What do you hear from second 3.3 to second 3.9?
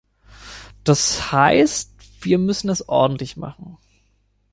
machen.